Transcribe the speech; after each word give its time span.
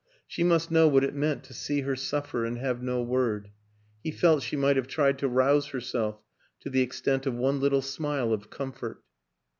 She 0.25 0.43
must 0.43 0.71
know 0.71 0.87
what 0.87 1.03
it 1.03 1.13
meant 1.13 1.43
to 1.43 1.53
see 1.53 1.81
her 1.81 1.95
suffer 1.95 2.43
and 2.43 2.57
have 2.57 2.81
no 2.81 3.03
word; 3.03 3.51
he 4.03 4.09
felt 4.09 4.41
she 4.41 4.55
might 4.55 4.75
have 4.75 4.87
tried 4.87 5.19
to 5.19 5.27
rouse 5.27 5.67
herself 5.67 6.19
to 6.61 6.71
the 6.71 6.81
extent 6.81 7.27
of 7.27 7.35
one 7.35 7.59
little 7.59 7.83
smile 7.83 8.33
of 8.33 8.49
comfort. 8.49 9.03